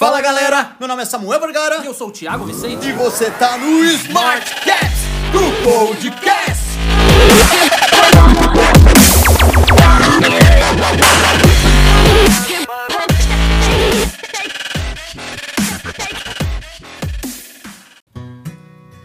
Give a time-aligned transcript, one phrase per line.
[0.00, 2.88] Fala galera, meu nome é Samuel Vergara E eu sou o Thiago Vicente.
[2.88, 4.96] e você tá no Smartcast
[5.30, 6.70] do Podcast.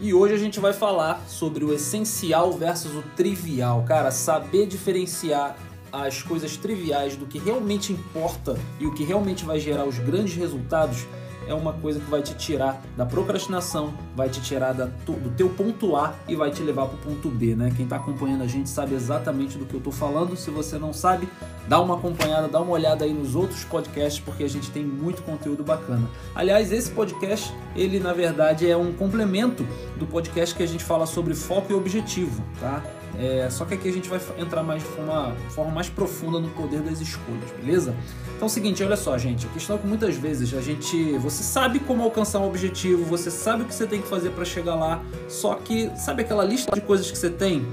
[0.00, 3.84] E hoje a gente vai falar sobre o essencial versus o trivial.
[3.86, 5.58] Cara, saber diferenciar
[6.04, 10.34] as coisas triviais do que realmente importa e o que realmente vai gerar os grandes
[10.34, 11.06] resultados
[11.46, 15.48] é uma coisa que vai te tirar da procrastinação, vai te tirar da do teu
[15.48, 17.72] ponto A e vai te levar pro ponto B, né?
[17.76, 20.36] Quem tá acompanhando a gente sabe exatamente do que eu tô falando.
[20.36, 21.28] Se você não sabe,
[21.68, 25.22] dá uma acompanhada, dá uma olhada aí nos outros podcasts, porque a gente tem muito
[25.22, 26.08] conteúdo bacana.
[26.34, 31.06] Aliás, esse podcast, ele na verdade é um complemento do podcast que a gente fala
[31.06, 32.82] sobre foco e objetivo, tá?
[33.18, 36.48] É, só que aqui a gente vai entrar mais de forma, forma mais profunda no
[36.50, 37.94] poder das escolhas, beleza?
[38.34, 41.12] Então é o seguinte, olha só, gente, a questão é que muitas vezes a gente,
[41.18, 44.44] você sabe como alcançar um objetivo, você sabe o que você tem que fazer para
[44.44, 47.66] chegar lá, só que sabe aquela lista de coisas que você tem?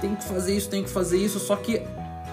[0.00, 1.82] Tem que fazer isso, tem que fazer isso, só que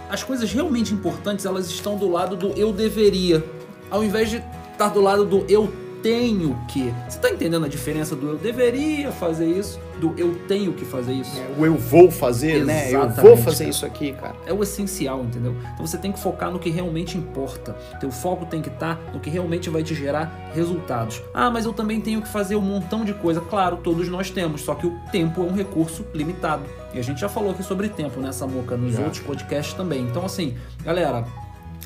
[0.09, 3.44] as coisas realmente importantes, elas estão do lado do eu deveria,
[3.92, 5.72] ao invés de estar do lado do eu
[6.06, 6.94] tenho que.
[7.09, 11.14] Você tá entendendo a diferença do eu deveria fazer isso, do eu tenho que fazer
[11.14, 11.42] isso?
[11.58, 12.94] O eu vou fazer, né?
[12.94, 13.70] Eu vou Exatamente, fazer cara.
[13.72, 14.36] isso aqui, cara.
[14.45, 15.56] É o essencial, entendeu?
[15.73, 17.73] Então você tem que focar no que realmente importa.
[18.00, 21.23] Teu foco tem que estar no que realmente vai te gerar resultados.
[21.34, 23.42] Ah, mas eu também tenho que fazer um montão de coisa.
[23.42, 26.66] Claro, todos nós temos, só que o tempo é um recurso limitado.
[26.94, 29.02] E a gente já falou aqui sobre tempo nessa moca nos Já.
[29.02, 30.03] outros podcasts também.
[30.03, 31.25] Então assim, galera,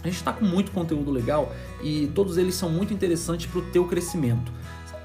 [0.04, 3.62] a gente está com muito conteúdo legal e todos eles são muito interessantes para o
[3.64, 4.52] teu crescimento.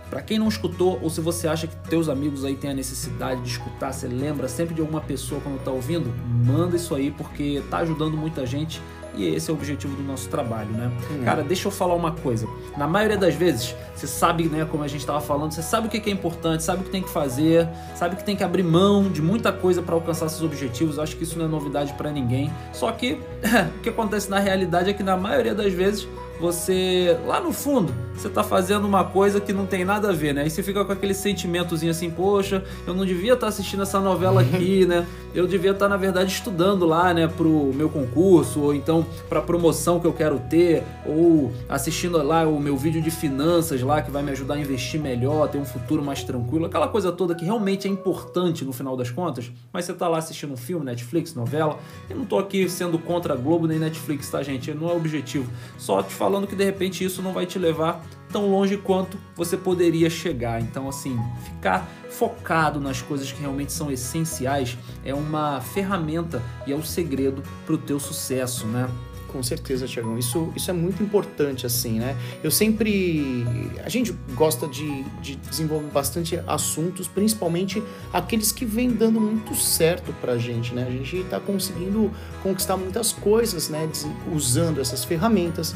[0.08, 3.40] Para quem não escutou, ou se você acha que teus amigos aí têm a necessidade
[3.42, 6.12] de escutar, você lembra sempre de alguma pessoa quando tá ouvindo,
[6.46, 8.80] manda isso aí porque tá ajudando muita gente
[9.16, 10.90] e esse é o objetivo do nosso trabalho, né?
[11.10, 11.24] Hum.
[11.24, 12.46] Cara, deixa eu falar uma coisa.
[12.76, 15.90] Na maioria das vezes, você sabe, né, como a gente tava falando, você sabe o
[15.90, 18.62] que que é importante, sabe o que tem que fazer, sabe que tem que abrir
[18.62, 20.96] mão de muita coisa para alcançar seus objetivos.
[20.96, 22.52] Eu acho que isso não é novidade para ninguém.
[22.72, 23.12] Só que
[23.78, 26.08] o que acontece na realidade é que na maioria das vezes
[26.44, 30.32] você lá no fundo você tá fazendo uma coisa que não tem nada a ver,
[30.32, 30.42] né?
[30.42, 34.40] Aí você fica com aquele sentimentozinho assim, poxa, eu não devia estar assistindo essa novela
[34.40, 35.06] aqui, né?
[35.34, 39.98] Eu devia estar na verdade estudando lá, né, pro meu concurso ou então pra promoção
[39.98, 44.22] que eu quero ter, ou assistindo lá o meu vídeo de finanças lá que vai
[44.22, 47.88] me ajudar a investir melhor, ter um futuro mais tranquilo, aquela coisa toda que realmente
[47.88, 49.50] é importante no final das contas.
[49.72, 53.34] Mas você tá lá assistindo um filme, Netflix, novela, eu não tô aqui sendo contra
[53.34, 54.72] a Globo nem Netflix, tá, gente?
[54.72, 55.50] Não é o objetivo.
[55.76, 59.56] Só te falando que de repente isso não vai te levar tão longe quanto você
[59.56, 60.60] poderia chegar.
[60.60, 66.76] Então, assim, ficar focado nas coisas que realmente são essenciais é uma ferramenta e é
[66.76, 68.88] o segredo para o teu sucesso, né?
[69.34, 70.16] Com certeza, Tiagão.
[70.16, 72.16] Isso, isso é muito importante, assim, né?
[72.40, 73.44] Eu sempre.
[73.84, 80.14] A gente gosta de, de desenvolver bastante assuntos, principalmente aqueles que vêm dando muito certo
[80.20, 80.86] pra gente, né?
[80.86, 82.12] A gente tá conseguindo
[82.44, 83.90] conquistar muitas coisas, né?
[84.32, 85.74] Usando essas ferramentas.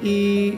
[0.00, 0.56] E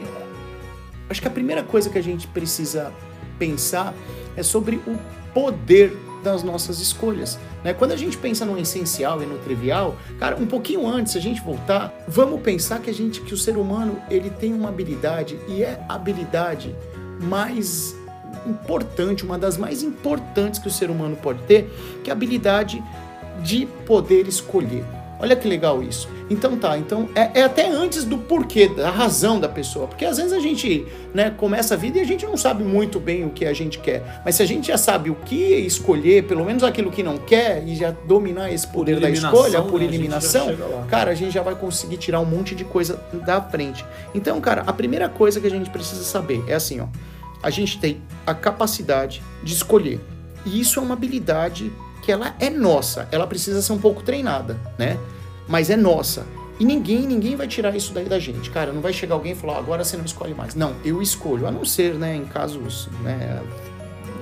[1.09, 2.93] acho que a primeira coisa que a gente precisa
[3.39, 3.95] pensar
[4.37, 4.95] é sobre o
[5.33, 7.37] poder das nossas escolhas.
[7.63, 7.73] Né?
[7.73, 11.21] Quando a gente pensa no essencial e no trivial, cara, um pouquinho antes, se a
[11.21, 15.37] gente voltar, vamos pensar que a gente, que o ser humano, ele tem uma habilidade
[15.47, 16.75] e é a habilidade
[17.21, 17.95] mais
[18.47, 21.69] importante, uma das mais importantes que o ser humano pode ter,
[22.03, 22.83] que é a habilidade
[23.41, 24.85] de poder escolher.
[25.23, 26.09] Olha que legal isso.
[26.29, 29.87] Então tá, então é, é até antes do porquê, da razão da pessoa.
[29.87, 32.99] Porque às vezes a gente né, começa a vida e a gente não sabe muito
[32.99, 34.21] bem o que a gente quer.
[34.25, 37.63] Mas se a gente já sabe o que escolher, pelo menos aquilo que não quer,
[37.65, 40.85] e já dominar esse poder da escolha por né, a gente já eliminação, lá.
[40.89, 43.85] cara, a gente já vai conseguir tirar um monte de coisa da frente.
[44.13, 46.87] Então, cara, a primeira coisa que a gente precisa saber é assim, ó.
[47.41, 50.01] A gente tem a capacidade de escolher.
[50.45, 53.07] E isso é uma habilidade que ela é nossa.
[53.09, 54.97] Ela precisa ser um pouco treinada, né?
[55.47, 56.25] Mas é nossa.
[56.59, 58.49] E ninguém, ninguém vai tirar isso daí da gente.
[58.51, 60.53] Cara, não vai chegar alguém e falar, "Ó, agora você não escolhe mais.
[60.55, 61.47] Não, eu escolho.
[61.47, 63.41] A não ser, né, em casos, né,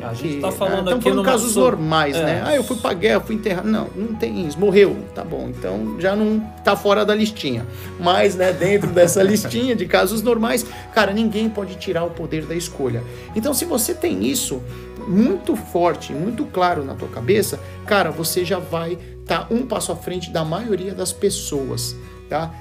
[0.04, 2.24] A gente que- tá falando estamos aqui falando casos so- normais, É.
[2.26, 2.44] né?
[2.44, 3.68] Ah, eu fui pra guerra, fui enterrado.
[3.68, 4.60] Não, não tem isso.
[4.60, 4.98] Morreu.
[5.14, 5.48] Tá bom.
[5.50, 7.68] Então já não tá fora da listinha.
[8.00, 12.56] Mas, né, dentro dessa listinha de casos normais, cara, ninguém pode tirar o poder da
[12.56, 13.04] escolha.
[13.36, 14.60] Então, se você tem isso
[15.08, 18.98] muito forte, muito claro na tua cabeça, cara, você já vai
[19.32, 21.96] estar um passo à frente da maioria das pessoas,
[22.30, 22.52] tá?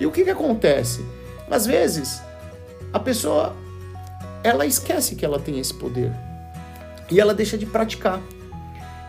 [0.00, 1.04] E o que que acontece?
[1.50, 2.20] Às vezes,
[2.92, 3.54] a pessoa
[4.42, 6.12] ela esquece que ela tem esse poder
[7.10, 8.20] e ela deixa de praticar.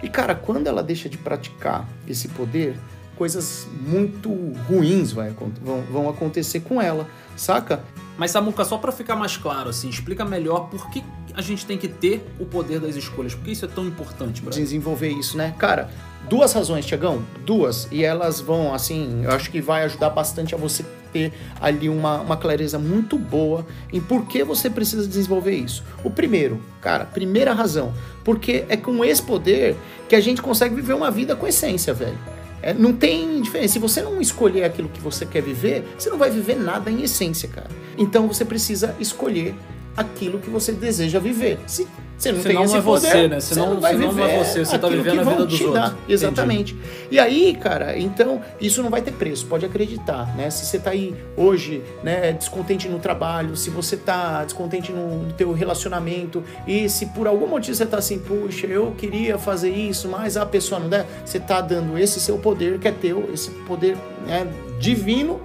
[0.02, 2.78] E cara, quando ela deixa de praticar esse poder,
[3.16, 4.32] coisas muito
[4.68, 7.84] ruins vai vão, vão acontecer com ela, saca?
[8.18, 11.04] Mas Samuca, só para ficar mais claro, assim, explica melhor por que
[11.34, 14.42] a gente tem que ter o poder das escolhas, por que isso é tão importante,
[14.42, 14.64] Brasil?
[14.64, 15.54] Desenvolver isso, né?
[15.58, 15.90] Cara,
[16.30, 20.58] duas razões, Tiagão, duas, e elas vão, assim, eu acho que vai ajudar bastante a
[20.58, 25.84] você ter ali uma, uma clareza muito boa em por que você precisa desenvolver isso.
[26.04, 27.94] O primeiro, cara, primeira razão,
[28.24, 29.76] porque é com esse poder
[30.08, 32.18] que a gente consegue viver uma vida com essência, velho.
[32.62, 33.74] É, não tem diferença.
[33.74, 37.04] Se você não escolher aquilo que você quer viver, você não vai viver nada em
[37.04, 37.70] essência, cara.
[37.98, 39.56] Então você precisa escolher
[39.96, 41.60] aquilo que você deseja viver.
[41.68, 43.40] Se você não senão tem esse não é poder, você, né?
[43.40, 45.62] você Senão, não vai senão viver não é você, você tá vivendo a vida dos
[45.62, 45.74] outros.
[45.74, 45.98] dar.
[46.10, 46.76] Exatamente.
[47.12, 50.50] E aí, cara, então isso não vai ter preço, pode acreditar, né?
[50.50, 55.34] Se você tá aí hoje, né, descontente no trabalho, se você tá descontente no, no
[55.34, 60.08] teu relacionamento e se por algum motivo você tá assim, puxa, eu queria fazer isso,
[60.08, 63.52] mas a pessoa não der, você tá dando esse seu poder que é teu, esse
[63.52, 64.48] poder né,
[64.80, 65.40] divino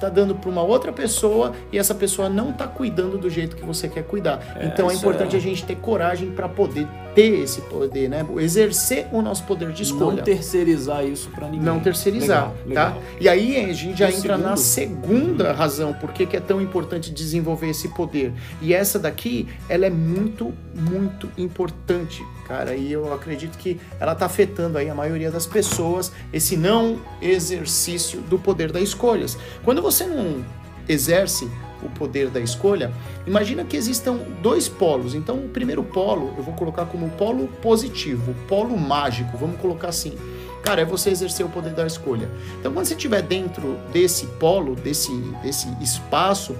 [0.00, 3.64] tá dando para uma outra pessoa e essa pessoa não tá cuidando do jeito que
[3.64, 4.40] você quer cuidar.
[4.56, 8.26] É, então é importante é- a gente ter coragem para poder ter esse poder, né?
[8.38, 10.16] Exercer o nosso poder de escolha.
[10.16, 11.60] Não terceirizar isso pra ninguém.
[11.60, 12.96] Não terceirizar, Legal, tá?
[12.96, 13.02] legal.
[13.20, 15.10] E aí a gente já entra na segundo?
[15.10, 18.32] segunda razão por que que é tão importante desenvolver esse poder.
[18.60, 22.74] E essa daqui, ela é muito, muito importante, cara.
[22.74, 28.20] E eu acredito que ela tá afetando aí a maioria das pessoas, esse não exercício
[28.22, 29.36] do poder das escolhas.
[29.64, 30.44] Quando você não
[30.88, 31.48] exerce
[31.82, 32.92] o poder da escolha,
[33.26, 35.14] imagina que existam dois polos.
[35.14, 40.16] Então, o primeiro polo, eu vou colocar como polo positivo, polo mágico, vamos colocar assim.
[40.62, 42.28] Cara, é você exercer o poder da escolha.
[42.58, 45.10] Então, quando você estiver dentro desse polo, desse,
[45.42, 46.54] desse espaço,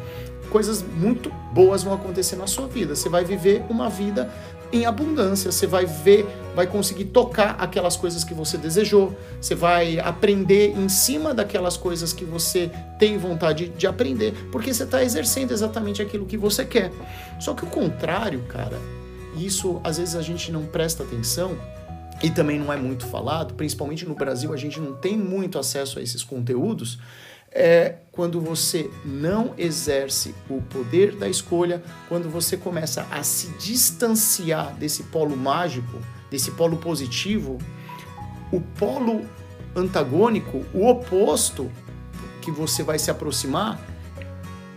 [0.50, 2.94] coisas muito boas vão acontecer na sua vida.
[2.96, 4.30] Você vai viver uma vida
[4.72, 9.98] em abundância, você vai ver, vai conseguir tocar aquelas coisas que você desejou, você vai
[9.98, 15.52] aprender em cima daquelas coisas que você tem vontade de aprender, porque você está exercendo
[15.52, 16.92] exatamente aquilo que você quer.
[17.40, 18.78] Só que o contrário, cara,
[19.36, 21.56] isso às vezes a gente não presta atenção,
[22.22, 25.98] e também não é muito falado, principalmente no Brasil, a gente não tem muito acesso
[25.98, 26.98] a esses conteúdos.
[27.52, 34.74] É quando você não exerce o poder da escolha, quando você começa a se distanciar
[34.74, 35.98] desse polo mágico,
[36.30, 37.58] desse polo positivo,
[38.52, 39.26] o polo
[39.74, 41.70] antagônico, o oposto
[42.42, 43.80] que você vai se aproximar,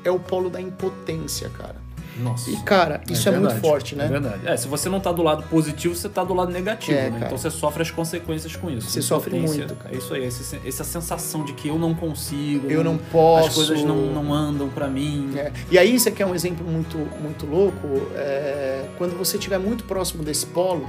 [0.04, 1.83] é o polo da impotência, cara.
[2.18, 2.50] Nossa.
[2.52, 4.06] E, cara, isso é, muito verdade, forte, né?
[4.06, 4.48] É verdade.
[4.48, 7.22] É, se você não tá do lado positivo, você tá do lado negativo, É, né?
[7.26, 8.90] Então você sofre as consequências com isso.
[8.90, 9.96] Você sofre muito, cara.
[9.96, 13.48] É isso aí, esse- essa sensação de que eu não consigo, Eu não posso.
[13.50, 15.32] as coisas não, não andam pra mim.
[15.36, 17.88] É, E aí, isso aqui é um exemplo muito, muito louco.
[18.16, 20.88] é, quando você estiver muito próximo desse polo,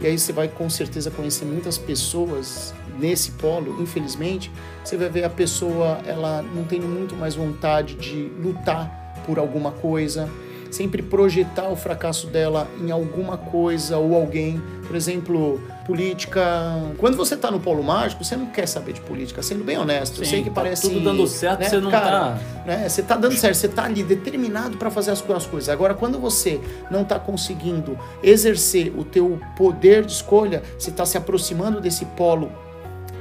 [0.00, 4.50] e aí você vai com certeza conhecer muitas pessoas nesse polo, infelizmente,
[4.84, 9.70] você vai ver a pessoa, ela não tendo muito mais vontade de lutar por alguma
[9.70, 10.28] coisa,
[10.72, 14.60] sempre projetar o fracasso dela em alguma coisa ou alguém.
[14.86, 16.42] Por exemplo, política.
[16.98, 20.20] Quando você tá no polo mágico, você não quer saber de política, sendo bem honesto.
[20.20, 20.82] eu Sim, sei que tá parece.
[20.82, 22.88] tudo dando certo, né, você não cara, tá- né?
[22.88, 25.68] Você tá dando certo, você tá ali determinado para fazer as co- as coisas.
[25.68, 26.60] Agora, quando você
[26.90, 32.50] não tá conseguindo exercer o teu poder de escolha, você tá se aproximando desse polo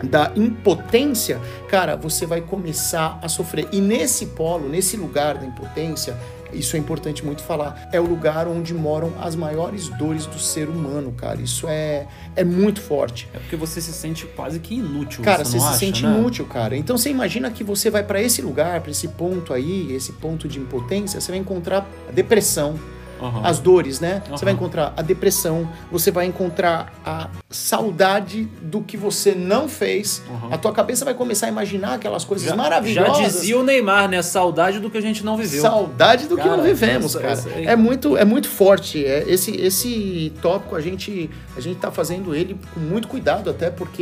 [0.04, 3.68] da impotência, cara, você vai começar a sofrer.
[3.72, 6.18] E nesse polo, nesse lugar da impotência,
[6.54, 10.68] isso é importante muito falar, é o lugar onde moram as maiores dores do ser
[10.68, 11.42] humano, cara.
[11.42, 13.28] Isso é, é muito forte.
[13.34, 15.24] É porque você se sente quase que inútil.
[15.24, 16.18] Cara, você você se acha, sente né?
[16.18, 16.76] inútil, cara.
[16.76, 20.48] Então você imagina que você vai para esse lugar, para esse ponto aí, esse ponto
[20.48, 22.80] de impotência, você vai encontrar a depressão,
[23.22, 23.42] Aham.
[23.44, 24.22] as dores, né?
[24.26, 24.38] Você Aham.
[24.46, 30.22] vai encontrar a depressão, você vai encontrar a saudade do que você não fez.
[30.30, 30.50] Aham.
[30.54, 33.18] A tua cabeça vai começar a imaginar aquelas coisas Já- maravilhosas.
[33.18, 34.22] Já dizia o Neymar, né?
[34.22, 35.62] Saudade do que a gente não viveu.
[35.62, 37.40] Saudade do que Cara, não vivemos, cara.
[37.64, 39.06] É muito, é muito forte.
[39.06, 43.70] É, esse, esse tópico a gente, a gente tá fazendo ele com muito cuidado, até
[43.70, 44.02] porque.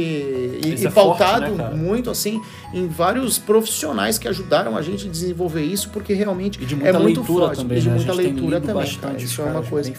[0.64, 1.76] E, e é forte, pautado né, cara?
[1.76, 2.42] muito assim
[2.74, 7.58] em vários profissionais que ajudaram a gente a desenvolver isso, porque realmente é muito forte.
[7.58, 7.96] também, e de né?
[7.96, 8.96] Muita leitura também.
[8.96, 9.09] cara.
[9.16, 9.90] Os Isso é uma coisa.
[9.90, 9.96] aí.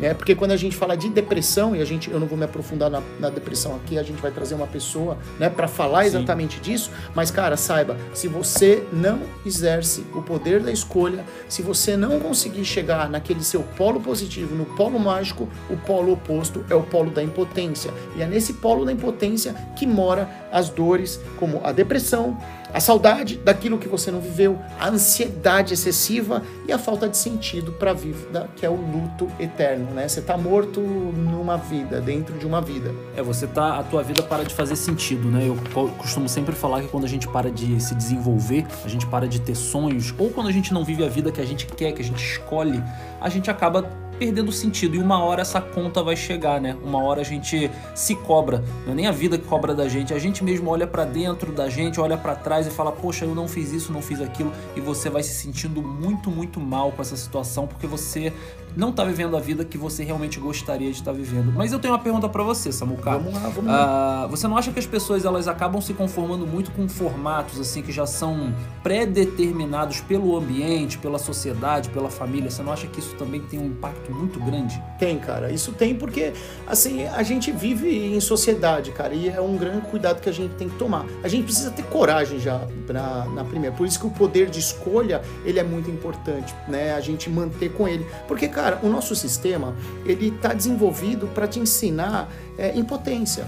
[0.00, 2.44] É, porque quando a gente fala de depressão, e a gente, eu não vou me
[2.44, 6.08] aprofundar na, na depressão aqui, a gente vai trazer uma pessoa, né, para falar Sim.
[6.08, 11.96] exatamente disso, mas cara, saiba, se você não exerce o poder da escolha, se você
[11.96, 16.82] não conseguir chegar naquele seu polo positivo, no polo mágico, o polo oposto é o
[16.82, 17.92] polo da impotência.
[18.16, 22.38] E é nesse polo da impotência que mora as dores, como a depressão,
[22.72, 27.72] A saudade daquilo que você não viveu, a ansiedade excessiva e a falta de sentido
[27.72, 30.06] para a vida, que é o luto eterno, né?
[30.06, 32.92] Você tá morto numa vida, dentro de uma vida.
[33.16, 33.78] É, você tá.
[33.78, 35.46] A tua vida para de fazer sentido, né?
[35.46, 35.56] Eu
[35.96, 39.40] costumo sempre falar que quando a gente para de se desenvolver, a gente para de
[39.40, 42.02] ter sonhos, ou quando a gente não vive a vida que a gente quer, que
[42.02, 42.82] a gente escolhe,
[43.20, 44.96] a gente acaba perdendo sentido.
[44.96, 46.76] E uma hora essa conta vai chegar, né?
[46.82, 48.64] Uma hora a gente se cobra.
[48.84, 50.12] Não é nem a vida que cobra da gente.
[50.12, 53.34] A gente mesmo olha para dentro da gente, olha para trás e fala: Poxa, eu
[53.34, 54.52] não fiz isso, não fiz aquilo.
[54.76, 58.32] E você vai se sentindo muito, muito mal com essa situação porque você
[58.78, 61.52] não tá vivendo a vida que você realmente gostaria de estar tá vivendo.
[61.52, 63.18] Mas eu tenho uma pergunta para você, Samuca.
[63.18, 64.24] Vamos lá, vamos lá.
[64.24, 67.82] Uh, você não acha que as pessoas elas acabam se conformando muito com formatos assim
[67.82, 72.52] que já são pré-determinados pelo ambiente, pela sociedade, pela família?
[72.52, 74.80] Você não acha que isso também tem um impacto muito grande?
[74.96, 75.50] Tem, cara.
[75.50, 76.32] Isso tem porque
[76.64, 80.54] assim, a gente vive em sociedade, cara, e é um grande cuidado que a gente
[80.54, 81.04] tem que tomar.
[81.24, 83.74] A gente precisa ter coragem já na, na primeira.
[83.74, 86.94] Por isso que o poder de escolha, ele é muito importante, né?
[86.94, 88.06] A gente manter com ele.
[88.28, 93.46] Porque, cara, o nosso sistema, ele está desenvolvido para te ensinar é, impotência.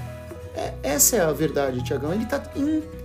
[0.55, 2.12] É, essa é a verdade, Tiagão.
[2.12, 2.43] Ele está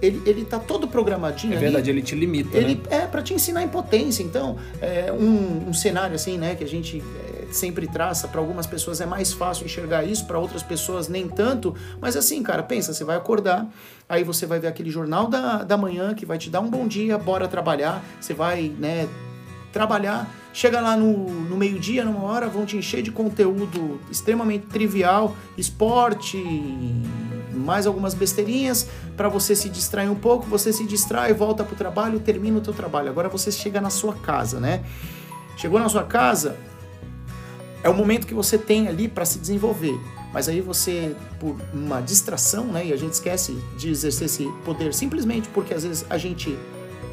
[0.02, 1.54] ele, ele tá todo programadinho.
[1.54, 2.58] É verdade, ali, ele te limita.
[2.58, 2.82] Ele né?
[2.90, 4.24] é para te ensinar impotência.
[4.24, 8.66] Então, é um, um, cenário assim, né, que a gente é, sempre traça para algumas
[8.66, 11.76] pessoas é mais fácil enxergar isso, para outras pessoas nem tanto.
[12.02, 13.68] Mas assim, cara, pensa, você vai acordar,
[14.10, 16.88] aí você vai ver aquele jornal da, da manhã que vai te dar um bom
[16.88, 18.04] dia, bora trabalhar.
[18.20, 19.08] Você vai, né,
[19.76, 25.36] trabalhar Chega lá no, no meio-dia, numa hora, vão te encher de conteúdo extremamente trivial,
[25.58, 26.42] esporte,
[27.54, 30.46] mais algumas besteirinhas para você se distrair um pouco.
[30.46, 33.10] Você se distrai, volta para o trabalho, termina o teu trabalho.
[33.10, 34.86] Agora você chega na sua casa, né?
[35.58, 36.56] Chegou na sua casa,
[37.84, 40.00] é o momento que você tem ali para se desenvolver.
[40.32, 42.86] Mas aí você, por uma distração, né?
[42.86, 46.58] E a gente esquece de exercer esse poder simplesmente porque às vezes a gente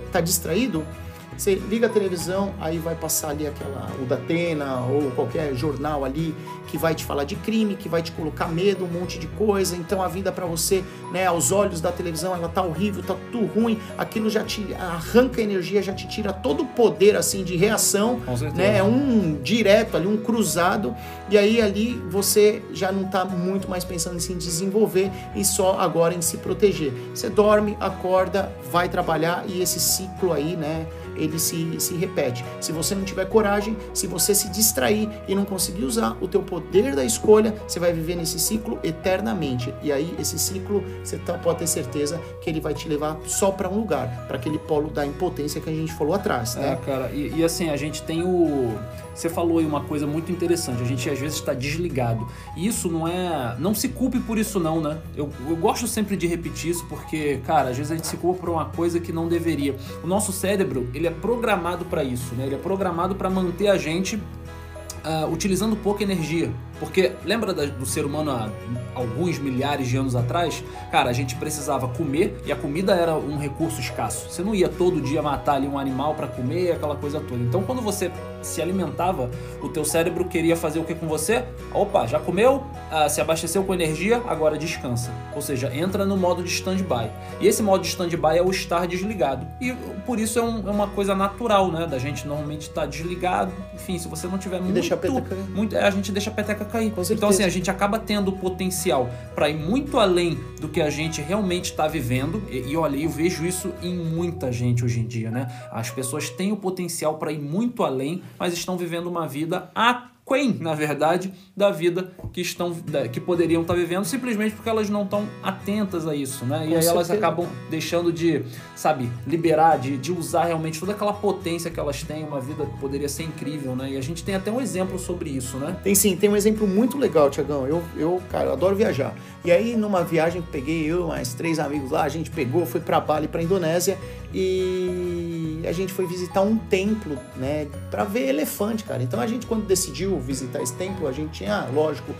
[0.06, 0.86] está distraído
[1.36, 6.34] você liga a televisão, aí vai passar ali aquela, o Datena ou qualquer jornal ali
[6.68, 9.76] que vai te falar de crime, que vai te colocar medo, um monte de coisa.
[9.76, 13.46] Então a vida para você, né, aos olhos da televisão, ela tá horrível, tá tudo
[13.46, 13.78] ruim.
[13.98, 18.20] Aquilo já te arranca energia, já te tira todo o poder assim de reação,
[18.54, 18.78] né?
[18.78, 20.94] É um direto ali, um cruzado.
[21.28, 25.78] E aí ali você já não tá muito mais pensando em se desenvolver e só
[25.78, 26.92] agora em se proteger.
[27.14, 30.86] Você dorme, acorda, vai trabalhar e esse ciclo aí, né?
[31.16, 32.44] Ele se, se repete.
[32.60, 36.42] Se você não tiver coragem, se você se distrair e não conseguir usar o teu
[36.42, 39.72] poder da escolha, você vai viver nesse ciclo eternamente.
[39.82, 43.50] E aí esse ciclo, você tá, pode ter certeza que ele vai te levar só
[43.50, 46.72] para um lugar, para aquele polo da impotência que a gente falou atrás, né?
[46.72, 48.72] É, cara, e, e assim, a gente tem o
[49.14, 50.82] você falou aí uma coisa muito interessante.
[50.82, 52.26] A gente às vezes está desligado.
[52.56, 53.56] E isso não é.
[53.58, 54.98] Não se culpe por isso, não, né?
[55.16, 58.40] Eu, eu gosto sempre de repetir isso porque, cara, às vezes a gente se culpa
[58.40, 59.76] por uma coisa que não deveria.
[60.02, 62.46] O nosso cérebro, ele é programado para isso, né?
[62.46, 66.50] Ele é programado para manter a gente uh, utilizando pouca energia.
[66.82, 68.50] Porque lembra do ser humano há
[68.92, 70.64] alguns milhares de anos atrás?
[70.90, 74.28] Cara, a gente precisava comer e a comida era um recurso escasso.
[74.28, 77.40] Você não ia todo dia matar ali um animal para comer, aquela coisa toda.
[77.40, 78.10] Então, quando você
[78.42, 79.30] se alimentava,
[79.62, 81.44] o teu cérebro queria fazer o que com você?
[81.72, 82.64] Opa, já comeu?
[82.90, 84.20] Ah, se abasteceu com energia?
[84.26, 85.12] Agora descansa.
[85.36, 87.08] Ou seja, entra no modo de stand-by.
[87.40, 89.46] E esse modo de stand-by é o estar desligado.
[89.60, 89.72] E
[90.04, 91.86] por isso é, um, é uma coisa natural, né?
[91.86, 93.52] Da gente normalmente estar tá desligado.
[93.72, 94.74] Enfim, se você não tiver muito...
[94.74, 95.36] Deixa a peteca...
[95.54, 96.92] muito é, a gente deixa a peteca cair.
[97.10, 101.20] Então, assim, a gente acaba tendo potencial para ir muito além do que a gente
[101.20, 102.42] realmente está vivendo.
[102.50, 105.46] E, e olha, eu vejo isso em muita gente hoje em dia, né?
[105.70, 110.11] As pessoas têm o potencial para ir muito além, mas estão vivendo uma vida a
[110.42, 112.74] aquém, na verdade, da vida que estão
[113.12, 116.66] que poderiam estar vivendo simplesmente porque elas não estão atentas a isso, né?
[116.68, 118.42] E aí elas acabam deixando de,
[118.74, 122.78] sabe, liberar, de, de usar realmente toda aquela potência que elas têm, uma vida que
[122.78, 123.90] poderia ser incrível, né?
[123.92, 125.76] E a gente tem até um exemplo sobre isso, né?
[125.82, 127.66] Tem sim, tem um exemplo muito legal, Tiagão.
[127.66, 129.14] Eu, eu, cara, eu adoro viajar.
[129.44, 133.00] E aí, numa viagem, peguei eu, mais três amigos lá, a gente pegou, foi para
[133.00, 133.98] Bali, para Indonésia,
[134.34, 139.02] e a gente foi visitar um templo, né, para ver elefante, cara.
[139.02, 142.14] Então a gente, quando decidiu visitar esse templo, a gente tinha, lógico,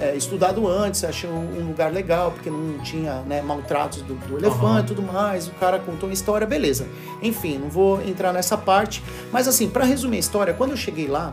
[0.00, 4.76] é, estudado antes, achou um lugar legal, porque não tinha né, maltratos do, do elefante
[4.76, 4.84] e uhum.
[4.84, 5.48] tudo mais.
[5.48, 6.86] O cara contou uma história, beleza.
[7.20, 11.08] Enfim, não vou entrar nessa parte, mas assim, para resumir a história, quando eu cheguei
[11.08, 11.32] lá,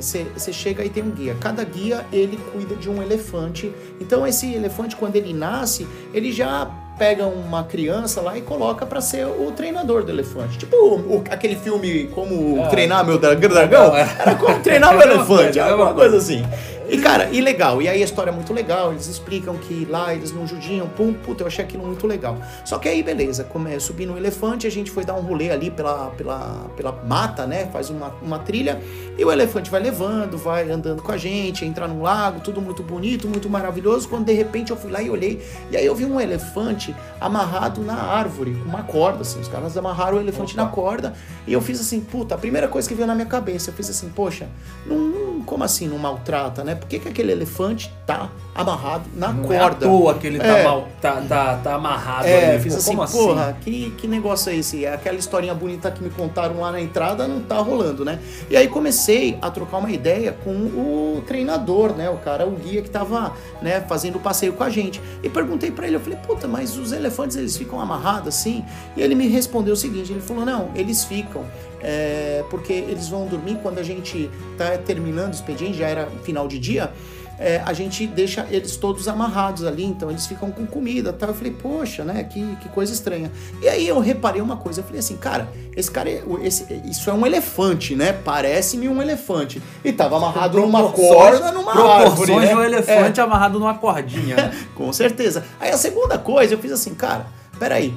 [0.00, 1.36] você é, chega e tem um guia.
[1.40, 3.72] Cada guia ele cuida de um elefante.
[4.00, 9.00] Então esse elefante quando ele nasce, ele já pega uma criança lá e coloca para
[9.00, 10.58] ser o treinador do elefante.
[10.58, 12.68] Tipo o, aquele filme Como é.
[12.68, 13.96] Treinar Meu Dragão.
[13.96, 14.08] É.
[14.18, 16.44] Era como treinar meu elefante, alguma coisa assim.
[16.88, 17.82] E, cara, e legal.
[17.82, 18.92] E aí a história é muito legal.
[18.92, 20.88] Eles explicam que lá eles não judiam.
[20.88, 22.38] Pum, puta, eu achei aquilo muito legal.
[22.64, 25.50] Só que aí, beleza, como é, subi no elefante, a gente foi dar um rolê
[25.50, 27.66] ali pela, pela, pela mata, né?
[27.66, 28.80] Faz uma, uma trilha.
[29.18, 32.82] E o elefante vai levando, vai andando com a gente, entra num lago, tudo muito
[32.82, 34.08] bonito, muito maravilhoso.
[34.08, 35.42] Quando de repente eu fui lá e olhei.
[35.70, 39.40] E aí eu vi um elefante amarrado na árvore, com uma corda, assim.
[39.40, 40.64] Os caras amarraram o elefante Opa.
[40.64, 41.14] na corda.
[41.46, 43.90] E eu fiz assim, puta, a primeira coisa que veio na minha cabeça, eu fiz
[43.90, 44.48] assim, poxa,
[44.86, 46.74] não, como assim não maltrata, né?
[46.74, 49.86] Por que, que aquele elefante tá amarrado na não corda?
[49.86, 50.62] É à toa que ele tá é.
[50.62, 52.62] tá, mal, tá, tá, tá amarrado é, ali.
[52.62, 53.18] fiz assim, como assim?
[53.18, 54.84] porra, que, que negócio é esse?
[54.84, 58.18] É aquela historinha bonita que me contaram lá na entrada não tá rolando, né?
[58.50, 62.10] E aí comecei a trocar uma ideia com o treinador, né?
[62.10, 65.00] O cara, o guia que tava, né, fazendo o passeio com a gente.
[65.22, 68.64] E perguntei para ele, eu falei, puta, mas os elefantes eles ficam amarrados assim?
[68.96, 71.44] E ele me respondeu o seguinte, ele falou, não, eles ficam
[71.80, 76.48] é, porque eles vão dormir quando a gente está terminando o expediente, já era final
[76.48, 76.92] de dia,
[77.38, 81.26] é, a gente deixa eles todos amarrados ali, então eles ficam com comida, tá?
[81.26, 82.24] Eu falei, poxa, né?
[82.24, 83.30] Que, que coisa estranha.
[83.62, 86.10] E aí eu reparei uma coisa, eu falei assim, cara, esse cara,
[86.42, 88.12] esse, isso é um elefante, né?
[88.12, 89.62] Parece-me um elefante.
[89.84, 92.56] E tava amarrado numa corda, numa proporções árvore, né?
[92.56, 93.22] um elefante é.
[93.22, 94.34] amarrado numa cordinha.
[94.34, 94.66] Né?
[94.74, 95.44] com certeza.
[95.60, 97.94] Aí a segunda coisa, eu fiz assim, cara, peraí,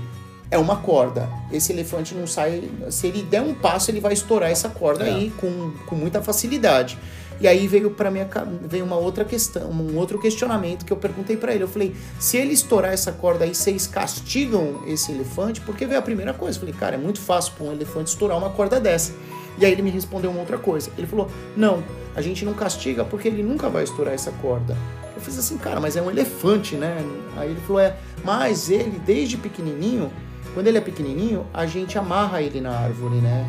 [0.51, 1.29] é uma corda.
[1.51, 2.69] Esse elefante não sai.
[2.89, 5.13] Se ele der um passo, ele vai estourar essa corda é.
[5.13, 6.99] aí com, com muita facilidade.
[7.39, 8.29] E aí veio para minha
[8.61, 11.63] veio uma outra questão, um outro questionamento que eu perguntei para ele.
[11.63, 16.03] Eu falei: "Se ele estourar essa corda aí, vocês castigam esse elefante?" Porque veio a
[16.03, 16.57] primeira coisa.
[16.57, 19.13] Eu falei: "Cara, é muito fácil para um elefante estourar uma corda dessa."
[19.57, 20.91] E aí ele me respondeu uma outra coisa.
[20.97, 24.77] Ele falou: "Não, a gente não castiga porque ele nunca vai estourar essa corda."
[25.15, 27.03] Eu fiz assim: "Cara, mas é um elefante, né?"
[27.37, 30.11] Aí ele falou: "É, mas ele desde pequenininho
[30.53, 33.45] quando ele é pequenininho, a gente amarra ele na árvore, né?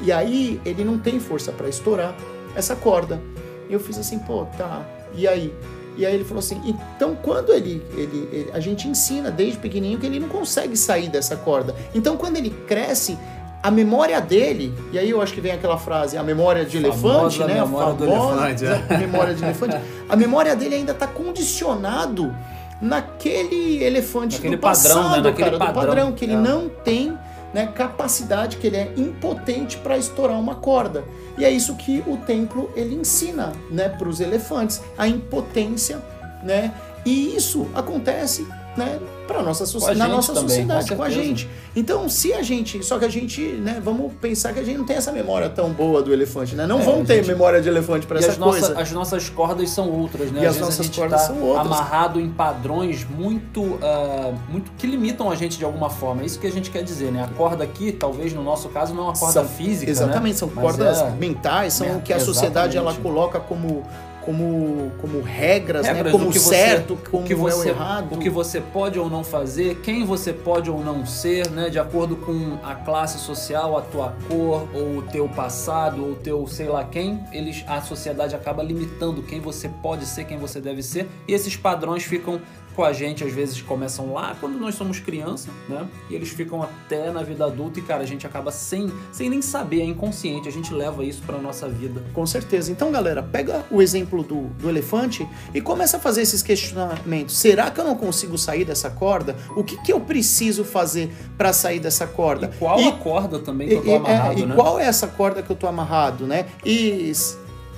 [0.00, 2.14] E aí ele não tem força para estourar
[2.54, 3.20] essa corda.
[3.68, 4.86] E eu fiz assim, pô, tá.
[5.14, 5.52] E aí?
[5.96, 9.98] E aí ele falou assim: então quando ele, ele, ele, a gente ensina desde pequenininho
[9.98, 11.74] que ele não consegue sair dessa corda.
[11.94, 13.18] Então quando ele cresce,
[13.62, 17.40] a memória dele, e aí eu acho que vem aquela frase, a memória de elefante,
[17.40, 17.54] né?
[17.54, 18.98] Memória a famosa elefante, é.
[18.98, 19.76] memória de elefante.
[20.08, 22.32] A memória dele ainda está condicionado
[22.80, 25.30] naquele elefante naquele do passado, padrão, né?
[25.30, 25.82] naquele cara, padrão.
[25.82, 26.36] do padrão, que ele é.
[26.36, 27.16] não tem
[27.54, 31.04] né, capacidade, que ele é impotente para estourar uma corda.
[31.38, 36.02] E é isso que o templo ele ensina né, para os elefantes, a impotência,
[36.42, 36.72] né?
[37.04, 41.48] E isso acontece né, para nossa na nossa também, sociedade, com, com, a gente.
[41.74, 44.84] Então, se a gente, só que a gente, né, vamos pensar que a gente não
[44.84, 46.66] tem essa memória tão boa do elefante, né?
[46.66, 47.28] Não é, vamos ter gente...
[47.28, 48.68] memória de elefante para essa as coisa.
[48.68, 50.42] Nossa, as nossas cordas são outras, né?
[50.42, 51.66] E Às as nossas cordas tá são outras.
[51.66, 56.22] Amarrado em padrões muito, uh, muito que limitam a gente de alguma forma.
[56.22, 57.24] É isso que a gente quer dizer, né?
[57.24, 60.38] A corda aqui, talvez no nosso caso, não é uma corda são, física, Exatamente, né?
[60.38, 61.10] são Mas cordas é...
[61.10, 63.84] mentais, são o que a sociedade ela coloca como
[64.26, 65.92] como, como regras, né?
[65.92, 66.18] regras né?
[66.18, 68.12] como certo, como que você, é o errado.
[68.12, 71.70] O que você pode ou não fazer, quem você pode ou não ser, né?
[71.70, 76.14] De acordo com a classe social, a tua cor, ou o teu passado, ou o
[76.16, 80.60] teu sei lá quem, eles, a sociedade acaba limitando quem você pode ser, quem você
[80.60, 82.40] deve ser, e esses padrões ficam
[82.76, 85.88] com a gente, às vezes começam lá quando nós somos criança, né?
[86.10, 89.40] E eles ficam até na vida adulta e, cara, a gente acaba sem, sem nem
[89.40, 92.04] saber, é inconsciente, a gente leva isso pra nossa vida.
[92.12, 92.70] Com certeza.
[92.70, 97.38] Então, galera, pega o exemplo do, do elefante e começa a fazer esses questionamentos.
[97.38, 99.34] Será que eu não consigo sair dessa corda?
[99.56, 102.50] O que, que eu preciso fazer para sair dessa corda?
[102.54, 104.52] E qual e, a corda também que eu tô amarrado, é, e né?
[104.52, 106.44] E qual é essa corda que eu tô amarrado, né?
[106.62, 107.10] E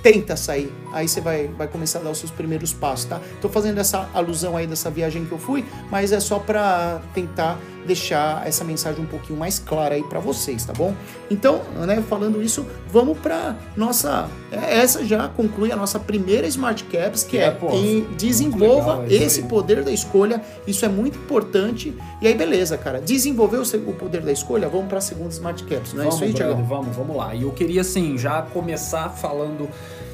[0.01, 0.73] tenta sair.
[0.93, 3.19] Aí você vai, vai começar a dar os seus primeiros passos, tá?
[3.41, 7.59] Tô fazendo essa alusão aí dessa viagem que eu fui, mas é só para tentar
[7.89, 10.95] deixar essa mensagem um pouquinho mais clara aí para vocês, tá bom?
[11.29, 16.83] Então, né, falando isso, vamos para nossa é, essa já conclui a nossa primeira Smart
[16.85, 20.41] Caps, que é, é pô, em desenvolva esse poder da escolha.
[20.65, 21.93] Isso é muito importante.
[22.21, 23.01] E aí beleza, cara.
[23.01, 26.23] Desenvolveu o poder da escolha, vamos para a segunda Smart Caps, não é vamos, isso
[26.23, 26.63] aí, Tiago?
[26.63, 27.35] Vamos, vamos lá.
[27.35, 29.69] E eu queria assim já começar falando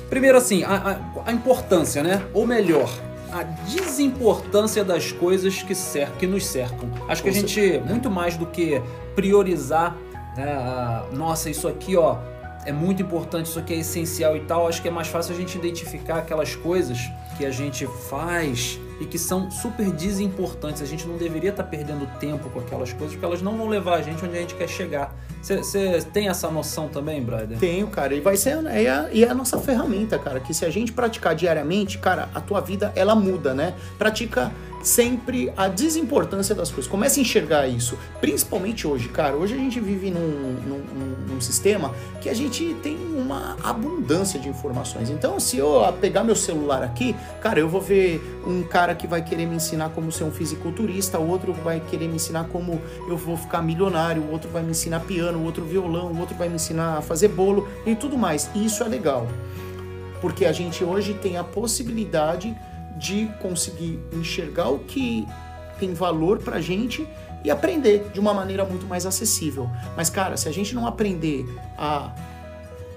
[0.09, 2.21] Primeiro, assim, a, a, a importância, né?
[2.33, 2.89] Ou melhor,
[3.31, 6.89] a desimportância das coisas que, cer que nos cercam.
[7.07, 8.81] Acho que a gente, muito mais do que
[9.15, 9.95] priorizar,
[10.35, 12.17] né, nossa, isso aqui, ó,
[12.65, 15.37] é muito importante, isso aqui é essencial e tal, acho que é mais fácil a
[15.37, 16.97] gente identificar aquelas coisas
[17.37, 20.81] que a gente faz e que são super desimportantes.
[20.81, 23.67] A gente não deveria estar tá perdendo tempo com aquelas coisas, porque elas não vão
[23.67, 25.15] levar a gente onde a gente quer chegar.
[25.41, 27.57] Você tem essa noção também, brother?
[27.57, 28.15] Tenho, cara.
[28.15, 30.39] E vai ser é a, é a nossa ferramenta, cara.
[30.39, 33.75] Que se a gente praticar diariamente, cara, a tua vida ela muda, né?
[33.97, 34.51] Pratica
[34.85, 36.89] sempre a desimportância das coisas.
[36.89, 39.35] Comece a enxergar isso, principalmente hoje, cara.
[39.35, 44.47] Hoje a gente vive num, num, num sistema que a gente tem uma abundância de
[44.47, 45.09] informações.
[45.09, 49.23] Então, se eu pegar meu celular aqui, cara, eu vou ver um cara que vai
[49.23, 53.35] querer me ensinar como ser um fisiculturista, outro vai querer me ensinar como eu vou
[53.35, 56.55] ficar milionário, o outro vai me ensinar piano, o outro violão, o outro vai me
[56.55, 58.49] ensinar a fazer bolo e tudo mais.
[58.53, 59.27] E isso é legal.
[60.21, 62.55] Porque a gente hoje tem a possibilidade
[62.95, 65.27] de conseguir enxergar o que
[65.79, 67.07] tem valor pra gente
[67.43, 69.69] e aprender de uma maneira muito mais acessível.
[69.95, 71.45] Mas, cara, se a gente não aprender
[71.77, 72.13] a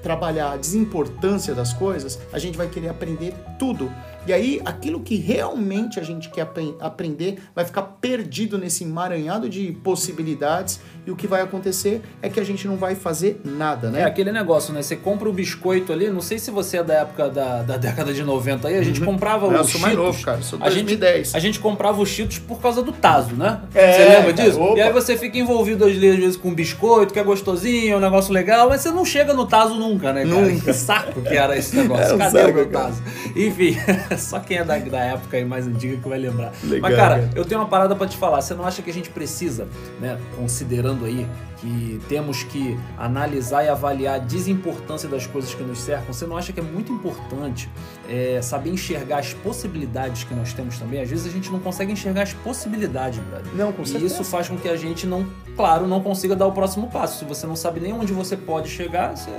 [0.03, 3.93] trabalhar a desimportância das coisas, a gente vai querer aprender tudo.
[4.29, 6.47] E aí, aquilo que realmente a gente quer
[6.81, 12.38] aprender vai ficar perdido nesse emaranhado de possibilidades e o que vai acontecer é que
[12.38, 14.03] a gente não vai fazer nada, né?
[14.03, 14.83] É aquele negócio, né?
[14.83, 18.12] Você compra o biscoito ali, não sei se você é da época da, da década
[18.12, 19.07] de 90 aí, a gente uhum.
[19.07, 19.97] comprava não, os sou Cheetos.
[19.97, 21.11] mais novo, cara, sou 2010.
[21.11, 23.62] A gente, a gente comprava os Cheetos por causa do Taso, né?
[23.75, 24.59] É, você lembra disso?
[24.59, 28.01] Cara, e aí você fica envolvido às vezes com biscoito, que é gostosinho, é um
[28.01, 30.43] negócio legal, mas você não chega no Taso nunca, né, cara?
[30.43, 30.67] Nunca.
[30.67, 32.19] Que saco que era esse negócio.
[32.19, 33.03] É, Cadê o Taso?
[33.35, 33.77] Enfim,
[34.22, 36.52] só quem é da, da época aí mais antiga que vai lembrar.
[36.62, 38.40] Legal, Mas, cara, cara, eu tenho uma parada para te falar.
[38.40, 39.66] Você não acha que a gente precisa,
[40.00, 41.26] né, considerando aí
[41.61, 46.37] que temos que analisar e avaliar a desimportância das coisas que nos cercam, você não
[46.37, 47.68] acha que é muito importante
[48.09, 51.01] é, saber enxergar as possibilidades que nós temos também?
[51.01, 53.53] Às vezes a gente não consegue enxergar as possibilidades, brother.
[53.55, 54.05] Não, com certeza.
[54.05, 57.18] E isso faz com que a gente não, claro, não consiga dar o próximo passo.
[57.18, 59.31] Se você não sabe nem onde você pode chegar, você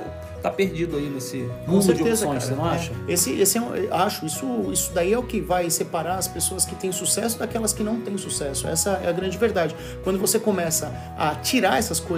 [0.41, 2.39] tá perdido aí nesse mundo de opções, cara.
[2.39, 2.75] você não é.
[2.75, 2.91] acha?
[3.07, 6.65] Esse, esse é um, acho, isso, isso daí é o que vai separar as pessoas
[6.65, 8.67] que têm sucesso daquelas que não têm sucesso.
[8.67, 9.75] Essa é a grande verdade.
[10.03, 12.08] Quando você começa a tirar essas coisas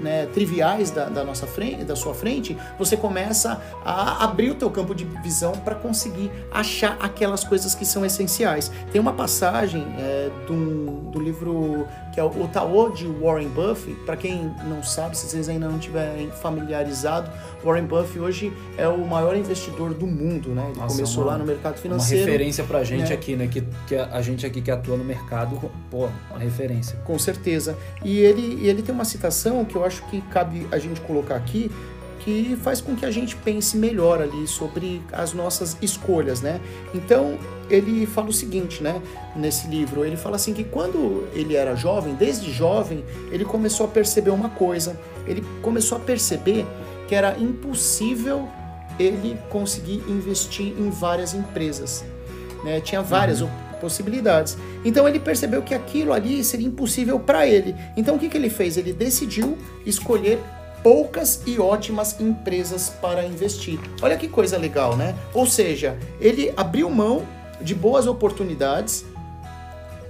[0.00, 4.70] né, triviais da, da, nossa frente, da sua frente, você começa a abrir o teu
[4.70, 8.70] campo de visão para conseguir achar aquelas coisas que são essenciais.
[8.92, 13.94] Tem uma passagem é, do, do livro que é o Taô de Warren Buffett.
[14.06, 17.30] Para quem não sabe, se vocês ainda não tiverem familiarizado,
[17.62, 20.64] Warren Buffett hoje é o maior investidor do mundo, né?
[20.70, 22.22] Ele Nossa, começou uma, lá no mercado financeiro.
[22.22, 23.14] Uma referência pra gente né?
[23.14, 23.46] aqui, né?
[23.48, 26.98] Que, que a, a, gente aqui que atua no mercado, pô, uma referência.
[27.04, 27.76] Com certeza.
[28.02, 31.70] E ele, ele tem uma citação que eu acho que cabe a gente colocar aqui,
[32.20, 36.60] que faz com que a gente pense melhor ali sobre as nossas escolhas, né?
[36.92, 37.38] Então,
[37.70, 39.00] ele fala o seguinte, né,
[39.36, 43.88] nesse livro, ele fala assim que quando ele era jovem, desde jovem, ele começou a
[43.88, 46.66] perceber uma coisa, ele começou a perceber
[47.06, 48.48] que era impossível
[48.98, 52.04] ele conseguir investir em várias empresas,
[52.64, 52.80] né?
[52.80, 53.48] Tinha várias uhum.
[53.80, 54.56] Possibilidades.
[54.84, 57.74] Então ele percebeu que aquilo ali seria impossível para ele.
[57.96, 58.76] Então o que, que ele fez?
[58.76, 60.38] Ele decidiu escolher
[60.82, 63.78] poucas e ótimas empresas para investir.
[64.00, 65.14] Olha que coisa legal, né?
[65.34, 67.26] Ou seja, ele abriu mão
[67.60, 69.04] de boas oportunidades